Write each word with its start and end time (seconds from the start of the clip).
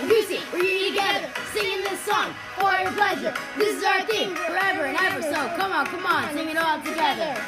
and 0.00 0.08
Goosey, 0.08 0.38
we're 0.52 0.62
here 0.62 0.90
together, 0.90 1.28
singing 1.52 1.82
this 1.84 2.00
song 2.00 2.34
for 2.58 2.72
your 2.80 2.92
pleasure. 2.92 3.34
This 3.56 3.78
is 3.78 3.84
our 3.84 4.02
theme 4.02 4.34
forever 4.34 4.84
and 4.86 4.96
ever, 4.96 5.22
so 5.22 5.48
come 5.56 5.72
on, 5.72 5.86
come 5.86 6.06
on, 6.06 6.32
sing 6.34 6.48
it 6.48 6.56
all 6.56 6.78
together. 6.80 7.40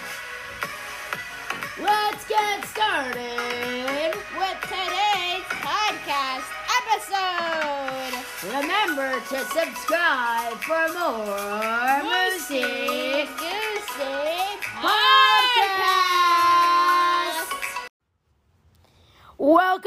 Let's 1.81 2.27
get 2.29 2.65
started 2.67 4.15
with 4.39 4.61
today's 4.63 5.45
podcast 5.63 6.47
episode. 6.87 8.15
Remember 8.47 9.21
to 9.21 9.39
subscribe 9.47 10.55
for 10.63 10.89
more 10.95 12.03
Lucy. 12.11 12.54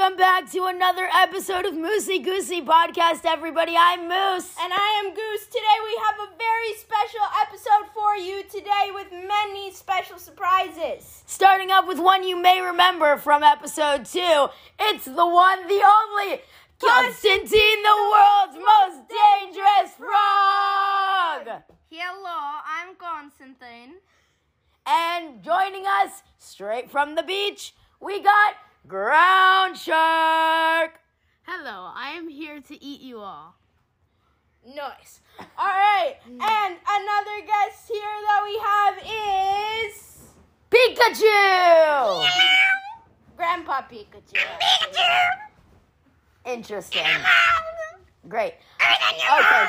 Welcome 0.08 0.20
back 0.20 0.50
to 0.54 0.64
another 0.68 1.10
episode 1.14 1.66
of 1.66 1.74
Moosey 1.74 2.24
Goosey 2.24 2.62
Podcast, 2.62 3.26
everybody. 3.26 3.76
I'm 3.78 4.04
Moose. 4.04 4.56
And 4.58 4.72
I 4.72 5.04
am 5.04 5.14
Goose. 5.14 5.48
Today 5.48 5.78
we 5.84 6.00
have 6.06 6.30
a 6.30 6.38
very 6.38 6.74
special 6.78 7.28
episode 7.42 7.92
for 7.94 8.16
you 8.16 8.42
today 8.44 8.92
with 8.94 9.12
many 9.12 9.70
special 9.74 10.18
surprises. 10.18 11.24
Starting 11.26 11.72
up 11.72 11.90
with 11.90 12.00
one 12.00 12.24
you 12.24 12.42
may 12.42 12.62
remember 12.62 13.18
from 13.18 13.44
episode 13.44 14.06
two. 14.06 14.48
It's 14.80 15.04
the 15.04 15.28
one, 15.28 15.68
the 15.68 15.84
only 15.84 16.40
Constantine, 16.80 17.84
the 17.84 18.10
world's 18.10 18.56
most 18.56 19.10
dangerous 19.10 19.92
frog. 19.98 21.64
Hello, 21.90 22.62
I'm 22.66 22.96
Constantine. 22.98 23.96
And 24.86 25.44
joining 25.44 25.84
us 25.86 26.24
straight 26.40 26.90
from 26.90 27.16
the 27.16 27.24
beach, 27.24 27.74
we 28.00 28.24
got 28.24 28.54
Ground 28.86 29.78
Shark. 29.78 31.00
Hello, 31.44 31.92
I 31.94 32.14
am 32.16 32.30
here 32.30 32.62
to 32.62 32.84
eat 32.84 33.02
you 33.02 33.20
all. 33.20 33.56
Nice. 34.66 35.22
All 35.40 35.68
right, 35.68 36.16
and 36.26 36.40
another 36.40 37.46
guest 37.46 37.88
here 37.90 38.18
that 38.28 38.42
we 38.46 38.58
have 38.64 38.98
is 39.90 40.30
Pikachu. 40.72 42.30
Grandpa 43.36 43.82
Pikachu. 43.82 44.36
Pikachu. 44.36 45.30
Interesting. 46.46 47.06
Great. 48.30 48.54
Okay, 48.82 48.96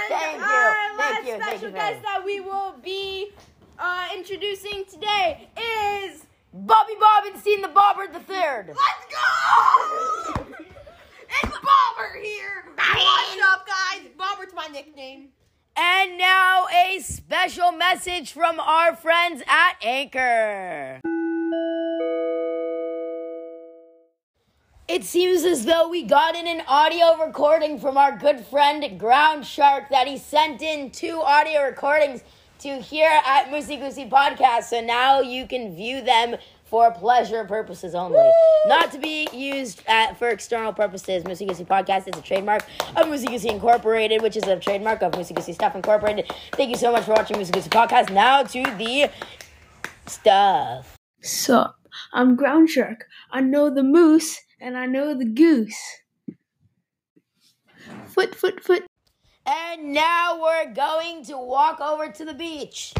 thank 0.08 0.38
you. 0.38 0.44
Our 0.44 0.74
Thank 0.96 0.98
last 0.98 1.26
you. 1.26 1.32
Thank 1.38 1.42
special 1.42 1.68
you. 1.68 1.74
guest 1.74 2.02
that 2.02 2.24
we 2.24 2.40
will 2.40 2.74
be 2.82 3.30
uh, 3.78 4.08
introducing 4.16 4.84
today 4.84 5.48
is. 5.56 6.24
Bobby 6.52 6.94
Bobbinstein, 6.94 7.62
the 7.62 7.68
Bobber 7.68 8.06
the 8.10 8.20
Third. 8.20 8.68
Let's 8.68 9.06
go! 9.10 10.46
it's 11.42 11.58
Bobber 11.58 12.18
here. 12.22 12.64
What's 12.74 13.42
up, 13.52 13.66
guys? 13.66 14.06
Bobber's 14.16 14.54
my 14.54 14.66
nickname. 14.68 15.28
And 15.76 16.16
now 16.16 16.66
a 16.74 17.00
special 17.00 17.70
message 17.72 18.32
from 18.32 18.58
our 18.60 18.96
friends 18.96 19.42
at 19.46 19.74
Anchor. 19.82 21.00
It 24.88 25.04
seems 25.04 25.44
as 25.44 25.66
though 25.66 25.90
we 25.90 26.02
got 26.02 26.34
in 26.34 26.46
an 26.46 26.62
audio 26.66 27.22
recording 27.24 27.78
from 27.78 27.98
our 27.98 28.16
good 28.16 28.40
friend 28.46 28.98
Ground 28.98 29.44
Shark 29.44 29.90
that 29.90 30.08
he 30.08 30.16
sent 30.16 30.62
in 30.62 30.90
two 30.90 31.20
audio 31.20 31.62
recordings 31.64 32.22
to 32.60 32.80
here 32.80 33.10
at 33.24 33.50
Moosey 33.50 33.78
Goosey 33.78 34.08
Podcast. 34.08 34.64
So 34.64 34.80
now 34.80 35.20
you 35.20 35.46
can 35.46 35.74
view 35.74 36.00
them 36.00 36.36
for 36.64 36.92
pleasure 36.92 37.44
purposes 37.44 37.94
only, 37.94 38.30
not 38.66 38.92
to 38.92 38.98
be 38.98 39.26
used 39.32 39.82
at, 39.86 40.18
for 40.18 40.28
external 40.28 40.72
purposes. 40.72 41.24
Moosey 41.24 41.48
Goosey 41.48 41.64
Podcast 41.64 42.08
is 42.08 42.18
a 42.18 42.22
trademark 42.22 42.62
of 42.96 43.06
Moosey 43.06 43.28
Goosey 43.28 43.48
Incorporated, 43.48 44.22
which 44.22 44.36
is 44.36 44.42
a 44.44 44.56
trademark 44.58 45.02
of 45.02 45.12
Moosey 45.12 45.34
Goosey 45.34 45.54
Stuff 45.54 45.74
Incorporated. 45.74 46.30
Thank 46.52 46.70
you 46.70 46.76
so 46.76 46.92
much 46.92 47.04
for 47.04 47.12
watching 47.12 47.36
Moosey 47.38 47.52
Goosey 47.52 47.70
Podcast. 47.70 48.12
Now 48.12 48.42
to 48.42 48.62
the 48.76 49.10
stuff. 50.06 50.96
Sup, 51.22 51.76
I'm 52.12 52.36
Ground 52.36 52.68
Shark. 52.68 53.06
I 53.30 53.40
know 53.40 53.70
the 53.70 53.82
moose 53.82 54.40
and 54.60 54.76
I 54.76 54.86
know 54.86 55.16
the 55.16 55.24
goose. 55.24 55.78
Foot, 58.06 58.34
foot, 58.34 58.62
foot. 58.62 58.84
And 59.50 59.94
now 59.94 60.38
we're 60.42 60.74
going 60.74 61.24
to 61.24 61.38
walk 61.38 61.80
over 61.80 62.08
to 62.08 62.24
the 62.26 62.34
beach. 62.34 62.92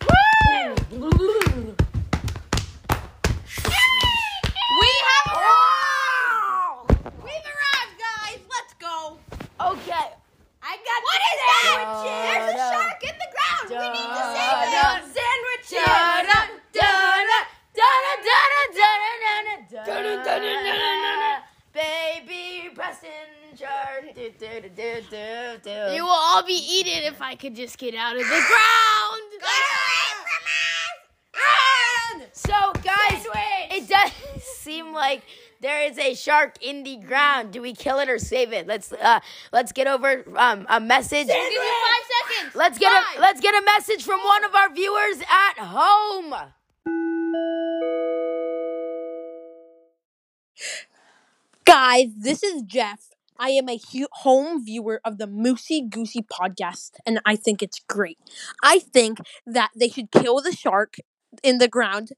You 26.46 26.54
will 26.54 26.60
all 26.60 26.64
be 26.64 26.90
eaten 26.90 27.04
if 27.04 27.20
I 27.22 27.34
could 27.34 27.54
just 27.54 27.78
get 27.78 27.94
out 27.94 28.16
of 28.16 28.22
the 28.22 28.28
ground. 28.28 28.42
So, 32.32 32.72
guys, 32.82 33.26
it 33.70 33.88
does 33.88 34.10
seem 34.42 34.92
like 34.92 35.22
there 35.60 35.82
is 35.88 35.98
a 35.98 36.14
shark 36.14 36.56
in 36.60 36.82
the 36.82 36.96
ground. 36.96 37.52
Do 37.52 37.62
we 37.62 37.72
kill 37.72 37.98
it 37.98 38.08
or 38.08 38.18
save 38.18 38.52
it? 38.52 38.66
Let's 38.66 38.92
uh, 38.92 39.20
let's 39.52 39.72
get 39.72 39.86
over 39.86 40.24
um, 40.36 40.66
a 40.68 40.80
message. 40.80 41.26
Give 41.28 41.52
you 41.52 41.60
five 41.60 42.04
seconds. 42.28 42.54
Let's 42.54 42.78
get 42.78 42.92
Five. 42.92 43.18
a 43.18 43.20
let's 43.20 43.40
get 43.40 43.54
a 43.54 43.64
message 43.64 44.04
from 44.04 44.20
one 44.20 44.44
of 44.44 44.54
our 44.54 44.72
viewers 44.72 45.20
at 45.20 45.58
home. 45.64 46.34
Guys, 51.64 52.08
this 52.18 52.42
is 52.42 52.62
Jeff. 52.62 53.15
I 53.38 53.50
am 53.50 53.68
a 53.68 53.78
hu- 53.92 54.08
home 54.12 54.64
viewer 54.64 55.00
of 55.04 55.18
the 55.18 55.26
Moosey 55.26 55.88
Goosey 55.88 56.22
podcast, 56.22 56.92
and 57.06 57.20
I 57.26 57.36
think 57.36 57.62
it's 57.62 57.80
great. 57.88 58.18
I 58.62 58.78
think 58.78 59.18
that 59.46 59.70
they 59.78 59.88
should 59.88 60.10
kill 60.10 60.40
the 60.40 60.52
shark 60.52 60.96
in 61.42 61.58
the 61.58 61.68
ground 61.68 62.10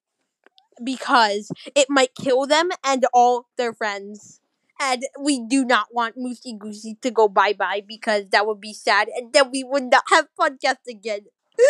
because 0.83 1.51
it 1.75 1.89
might 1.91 2.15
kill 2.15 2.47
them 2.47 2.71
and 2.85 3.07
all 3.13 3.47
their 3.57 3.73
friends. 3.73 4.41
And 4.81 5.05
we 5.21 5.45
do 5.45 5.65
not 5.65 5.89
want 5.93 6.17
Moosey 6.17 6.57
Goosey 6.57 6.97
to 7.03 7.11
go 7.11 7.29
bye 7.29 7.53
bye 7.53 7.83
because 7.87 8.29
that 8.31 8.47
would 8.47 8.61
be 8.61 8.73
sad, 8.73 9.09
and 9.15 9.33
then 9.33 9.51
we 9.51 9.65
would 9.65 9.85
not 9.85 10.05
have 10.11 10.29
podcast 10.39 10.87
again. 10.89 11.23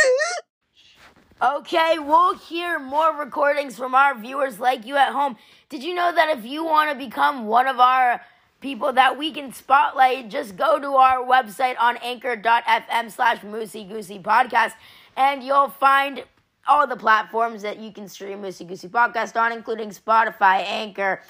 Okay, 1.41 1.99
we'll 2.01 2.35
hear 2.35 2.81
more 2.81 3.15
recordings 3.15 3.77
from 3.77 3.95
our 3.95 4.19
viewers 4.19 4.59
like 4.59 4.85
you 4.85 4.97
at 4.97 5.13
home. 5.13 5.37
Did 5.69 5.85
you 5.85 5.95
know 5.95 6.13
that 6.13 6.37
if 6.37 6.45
you 6.45 6.65
want 6.65 6.91
to 6.91 6.97
become 6.99 7.47
one 7.47 7.69
of 7.69 7.79
our 7.79 8.21
people 8.61 8.93
that 8.93 9.17
we 9.19 9.33
can 9.33 9.53
spotlight, 9.53 10.29
just 10.31 10.57
go 10.57 10.79
to 10.79 10.95
our 10.95 11.25
website 11.25 11.77
on 11.79 11.97
anchor.fm 11.99 13.11
slash 13.11 13.39
Moosey 13.41 13.89
Goosey 13.89 14.19
Podcast 14.19 14.73
and 15.17 15.43
you'll 15.43 15.69
find 15.69 16.25
all 16.67 16.87
the 16.87 16.97
platforms 16.97 17.63
that 17.63 17.79
you 17.79 17.91
can 17.93 18.09
stream 18.09 18.43
Moosey 18.43 18.67
Goosey 18.67 18.89
Podcast 18.89 19.41
on, 19.41 19.53
including 19.53 19.91
Spotify, 19.91 20.65
Anchor, 20.65 21.21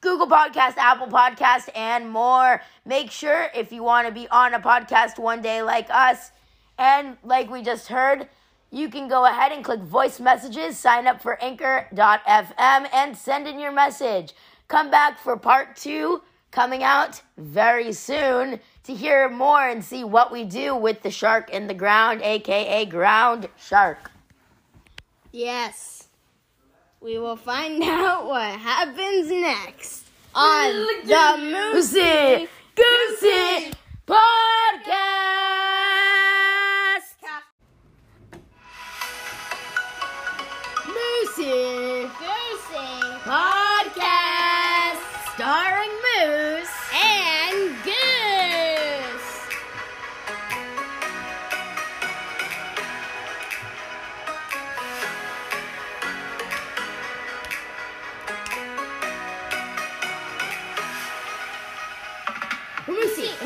Google 0.00 0.28
Podcast, 0.28 0.76
Apple 0.76 1.08
Podcast, 1.08 1.68
and 1.74 2.10
more. 2.10 2.62
Make 2.84 3.10
sure 3.10 3.48
if 3.54 3.72
you 3.72 3.82
want 3.82 4.06
to 4.06 4.12
be 4.12 4.28
on 4.28 4.54
a 4.54 4.60
podcast 4.60 5.18
one 5.18 5.42
day 5.42 5.62
like 5.62 5.88
us, 5.90 6.30
and 6.78 7.16
like 7.24 7.50
we 7.50 7.62
just 7.62 7.88
heard, 7.88 8.28
you 8.70 8.88
can 8.90 9.08
go 9.08 9.24
ahead 9.24 9.50
and 9.50 9.64
click 9.64 9.80
voice 9.80 10.20
messages, 10.20 10.78
sign 10.78 11.06
up 11.06 11.22
for 11.22 11.42
anchor.fm, 11.42 12.88
and 12.92 13.16
send 13.16 13.48
in 13.48 13.58
your 13.58 13.72
message. 13.72 14.34
Come 14.68 14.90
back 14.90 15.18
for 15.18 15.36
part 15.36 15.76
two 15.76 16.22
coming 16.50 16.82
out 16.82 17.22
very 17.36 17.92
soon 17.92 18.60
to 18.84 18.94
hear 18.94 19.28
more 19.28 19.68
and 19.68 19.84
see 19.84 20.04
what 20.04 20.32
we 20.32 20.44
do 20.44 20.74
with 20.74 21.02
the 21.02 21.10
shark 21.10 21.50
in 21.50 21.66
the 21.66 21.74
ground, 21.74 22.22
aka 22.22 22.86
ground 22.86 23.48
shark. 23.58 24.10
Yes. 25.32 26.08
We 27.00 27.18
will 27.18 27.36
find 27.36 27.82
out 27.84 28.26
what 28.26 28.58
happens 28.58 29.30
next 29.30 30.04
on 30.34 30.72
the 31.04 31.72
Goosey 31.72 32.48
Goosey 32.74 33.72
Podcast. 34.06 35.15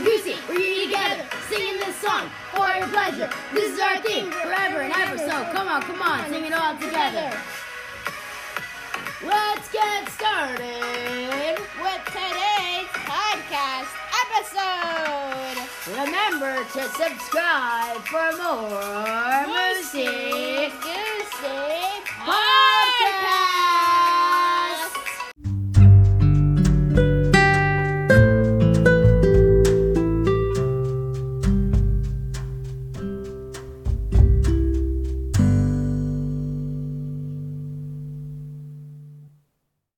Goosey, 0.05 0.35
we're 0.49 0.59
here 0.59 0.87
together, 0.87 1.25
singing 1.51 1.77
this 1.79 1.95
song 1.97 2.31
for 2.55 2.67
your 2.71 2.89
pleasure. 2.89 3.29
This 3.53 3.75
is 3.75 3.81
our 3.81 3.99
theme 3.99 4.31
forever 4.31 4.81
and 4.81 4.95
ever. 4.95 5.19
So 5.19 5.45
come 5.53 5.69
on, 5.69 5.83
come 5.83 6.01
on, 6.01 6.27
sing 6.31 6.47
it 6.47 6.55
all 6.55 6.75
together. 6.77 7.31
Let's 9.23 9.71
get 9.71 10.09
started. 10.09 11.59
With 11.83 12.03
today's 12.07 12.89
podcast 13.05 13.93
episode. 14.25 15.69
Remember 15.93 16.65
to 16.65 16.83
subscribe 16.97 18.01
for 18.07 18.33
more 18.41 19.47
music. 19.49 20.73
Goosey 20.81 22.01